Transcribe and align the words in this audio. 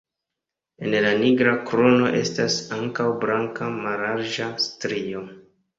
En 0.87 0.95
la 1.05 1.11
nigra 1.19 1.53
krono 1.67 2.09
estas 2.21 2.59
ankaŭ 2.81 3.09
blanka 3.27 3.73
mallarĝa 3.79 4.53
strio. 4.69 5.29